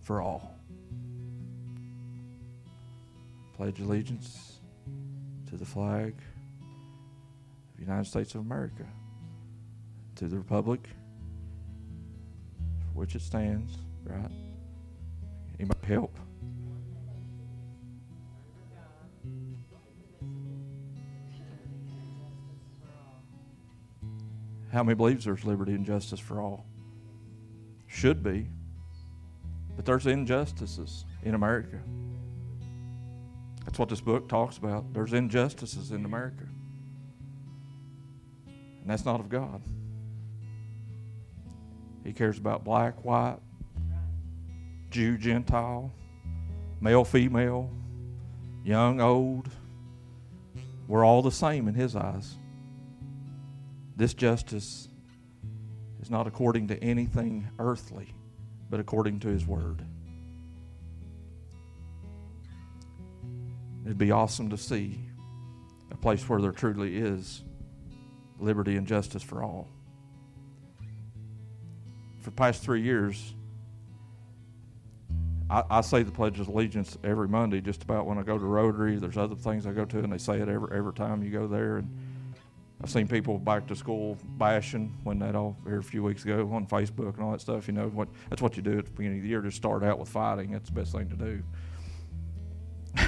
[0.00, 0.54] for all.
[3.54, 4.60] Pledge allegiance
[5.48, 6.14] to the flag
[6.60, 8.84] of the United States of America,
[10.16, 10.88] to the republic
[12.80, 13.72] for which it stands,
[14.04, 14.30] right?
[15.58, 16.18] Anybody help?
[24.74, 26.66] How many believes there's liberty and justice for all?
[27.86, 28.48] Should be.
[29.76, 31.78] But there's injustices in America.
[33.64, 34.92] That's what this book talks about.
[34.92, 36.42] There's injustices in America.
[38.48, 39.62] And that's not of God.
[42.02, 43.38] He cares about black, white,
[44.90, 45.92] Jew, Gentile,
[46.80, 47.70] male, female,
[48.64, 49.48] young, old.
[50.88, 52.34] We're all the same in His eyes.
[53.96, 54.88] This justice
[56.00, 58.12] is not according to anything earthly,
[58.70, 59.84] but according to His Word.
[63.84, 64.98] It'd be awesome to see
[65.90, 67.42] a place where there truly is
[68.38, 69.68] liberty and justice for all.
[72.20, 73.34] For the past three years,
[75.50, 78.44] I, I, say the Pledge of Allegiance every Monday, just about when I go to
[78.44, 78.96] Rotary.
[78.96, 81.46] There's other things I go to, and they say it every every time you go
[81.46, 81.76] there.
[81.76, 82.03] And
[82.84, 86.50] I've seen people back to school bashing when that all here a few weeks ago
[86.52, 87.66] on Facebook and all that stuff.
[87.66, 88.08] You know what?
[88.28, 89.40] That's what you do at the beginning of the year.
[89.40, 90.50] Just start out with fighting.
[90.50, 91.42] That's the best thing to do.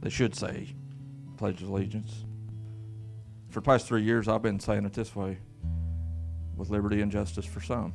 [0.00, 0.76] they should say
[1.38, 2.24] Pledge of Allegiance.
[3.50, 5.38] For the past three years, I've been saying it this way
[6.56, 7.94] with liberty and justice for some.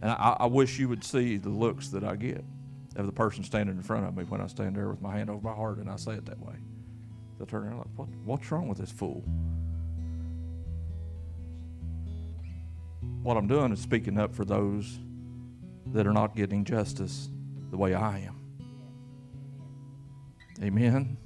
[0.00, 2.44] And I, I, wish you would see the looks that I get
[2.96, 5.28] of the person standing in front of me when I stand there with my hand
[5.28, 6.54] over my heart and I say it that way.
[7.36, 9.24] They'll turn around like, what, what's wrong with this fool?
[13.22, 15.00] What I'm doing is speaking up for those
[15.86, 17.28] that are not getting justice
[17.70, 18.36] the way I am.
[20.62, 21.16] Amen.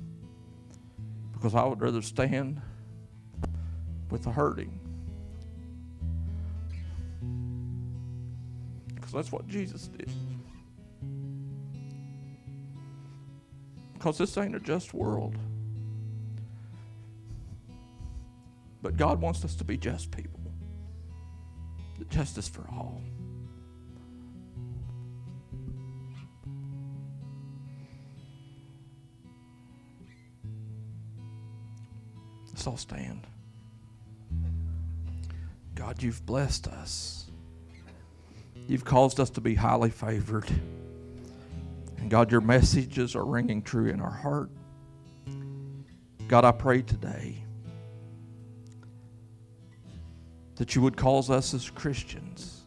[1.32, 2.60] Because I would rather stand
[4.10, 4.78] with the hurting
[9.12, 10.10] Because that's what Jesus did.
[13.92, 15.36] Because this ain't a just world.
[18.80, 20.40] But God wants us to be just people.
[22.08, 23.02] Justice for all.
[32.48, 33.26] Let's all stand.
[35.74, 37.21] God, you've blessed us.
[38.72, 40.48] You've caused us to be highly favored.
[41.98, 44.48] And God, your messages are ringing true in our heart.
[46.26, 47.44] God, I pray today
[50.54, 52.62] that you would cause us as Christians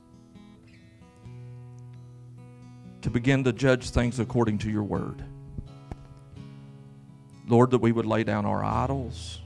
[3.01, 5.23] to begin to judge things according to your word.
[7.47, 9.41] Lord, that we would lay down our idols,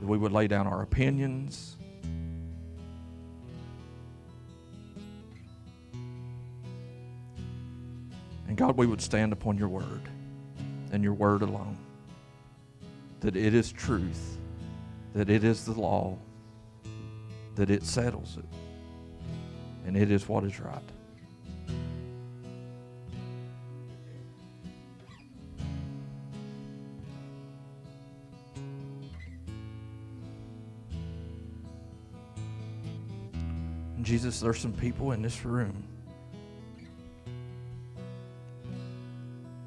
[0.00, 1.77] that we would lay down our opinions,
[8.58, 10.02] God, we would stand upon your word
[10.90, 11.78] and your word alone.
[13.20, 14.36] That it is truth,
[15.14, 16.18] that it is the law,
[17.54, 18.44] that it settles it,
[19.86, 20.82] and it is what is right.
[34.02, 35.84] Jesus, there's some people in this room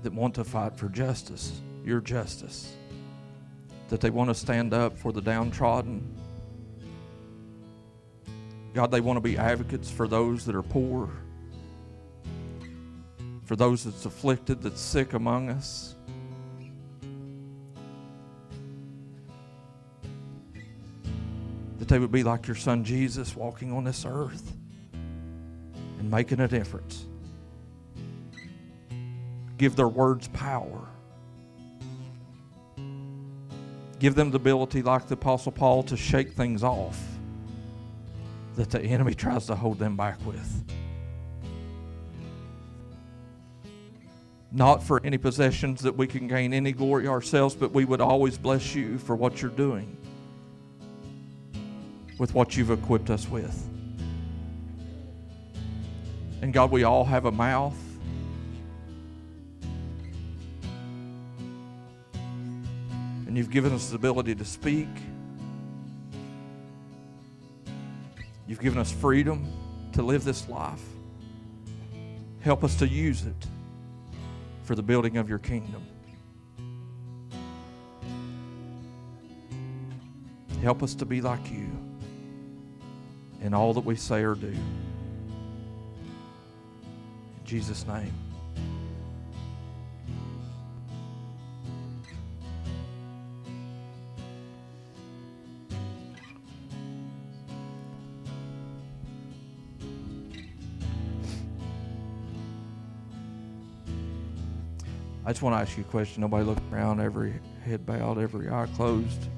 [0.04, 2.76] that want to fight for justice, your justice,
[3.90, 6.16] that they want to stand up for the downtrodden.
[8.74, 11.10] God, they want to be advocates for those that are poor,
[13.46, 15.96] for those that's afflicted, that's sick among us.
[21.80, 24.54] That they would be like your son Jesus walking on this earth
[24.94, 27.06] and making a difference
[29.62, 30.88] give their words power.
[34.00, 37.00] Give them the ability, like the Apostle Paul, to shake things off
[38.56, 40.64] that the enemy tries to hold them back with.
[44.52, 48.40] Not for any possessions that we can gain any glory ourselves, but we would always
[48.40, 49.96] bless you for what you're doing
[52.18, 53.70] with what you've equipped us with.
[56.42, 57.78] And God, we all have a mouth.
[63.32, 64.90] And you've given us the ability to speak.
[68.46, 69.48] You've given us freedom
[69.94, 70.84] to live this life.
[72.42, 73.48] Help us to use it
[74.64, 75.82] for the building of your kingdom.
[80.62, 81.72] Help us to be like you
[83.42, 84.48] in all that we say or do.
[84.48, 84.60] In
[87.46, 88.12] Jesus' name.
[105.32, 106.20] I just want to ask you a question.
[106.20, 109.30] Nobody looked around, every head bowed, every eye closed.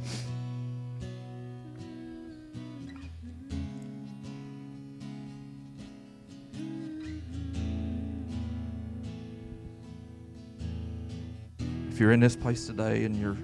[11.92, 13.38] If you're in this place today and you're,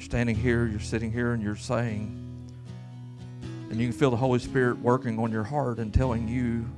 [0.00, 2.20] standing here, you're sitting here, and you're saying,
[3.70, 6.68] and you can feel the Holy Spirit working on your heart and telling you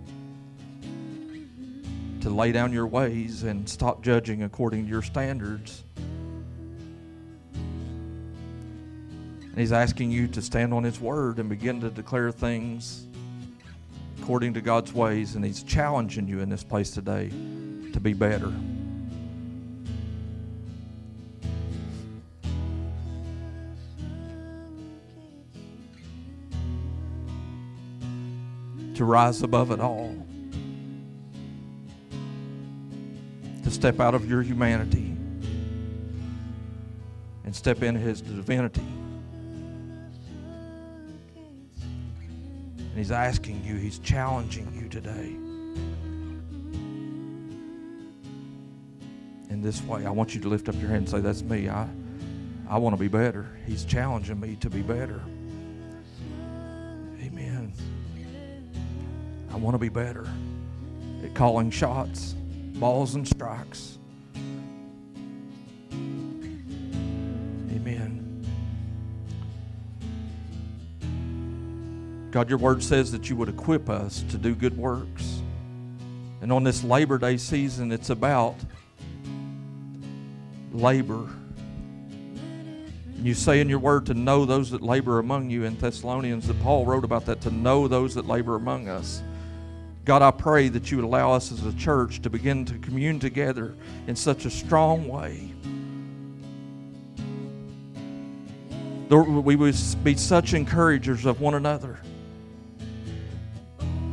[2.21, 5.85] to lay down your ways and stop judging according to your standards.
[9.51, 13.07] And He's asking you to stand on His word and begin to declare things
[14.21, 15.35] according to God's ways.
[15.35, 17.31] And He's challenging you in this place today
[17.93, 18.53] to be better.
[28.95, 30.14] To rise above it all.
[33.71, 35.16] To step out of your humanity
[37.45, 38.81] and step into his divinity.
[42.79, 45.37] And he's asking you, he's challenging you today.
[49.51, 51.68] In this way, I want you to lift up your hand and say, That's me.
[51.68, 51.89] I,
[52.68, 53.47] I want to be better.
[53.66, 55.21] He's challenging me to be better.
[57.23, 57.73] Amen.
[59.53, 60.27] I want to be better
[61.25, 62.35] at calling shots
[62.81, 63.99] balls and strikes.
[67.70, 68.43] Amen.
[72.31, 75.43] God, your word says that you would equip us to do good works.
[76.41, 78.57] And on this Labor Day season, it's about
[80.72, 81.28] labor.
[83.22, 86.59] You say in your word to know those that labor among you in Thessalonians that
[86.62, 89.22] Paul wrote about that, to know those that labor among us.
[90.11, 93.21] God, I pray that you would allow us as a church to begin to commune
[93.21, 93.77] together
[94.09, 95.53] in such a strong way.
[99.09, 102.01] We would be such encouragers of one another,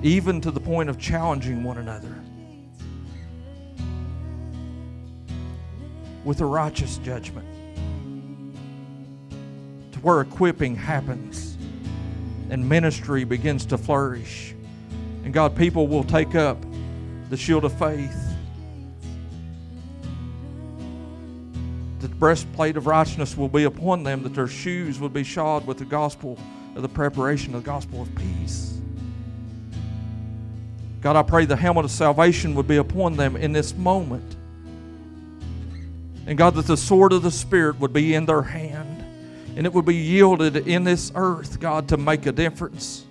[0.03, 2.15] even to the point of challenging one another
[6.23, 7.47] with a righteous judgment,
[9.93, 11.57] to where equipping happens
[12.51, 14.46] and ministry begins to flourish
[15.27, 16.57] and God, people will take up
[17.29, 18.17] the shield of faith,
[21.99, 25.79] the breastplate of righteousness will be upon them, that their shoes will be shod with
[25.79, 26.39] the gospel
[26.77, 28.79] of the preparation of the gospel of peace.
[31.01, 34.37] God, I pray the helmet of salvation would be upon them in this moment.
[36.25, 39.03] And God, that the sword of the Spirit would be in their hand
[39.57, 43.06] and it would be yielded in this earth, God, to make a difference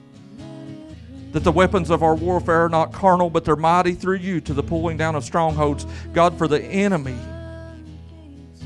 [1.32, 4.54] that the weapons of our warfare are not carnal, but they're mighty through you to
[4.54, 5.86] the pulling down of strongholds.
[6.12, 7.16] God, for the enemy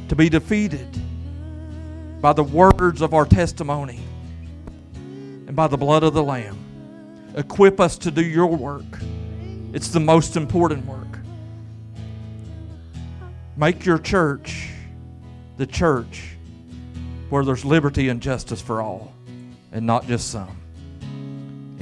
[0.09, 0.89] to be defeated
[2.21, 4.01] by the words of our testimony
[5.47, 6.59] and by the blood of the Lamb.
[7.37, 8.85] Equip us to do your work.
[9.73, 11.19] It's the most important work.
[13.57, 14.71] Make your church
[15.57, 16.37] the church
[17.29, 19.13] where there's liberty and justice for all
[19.73, 20.60] and not just some.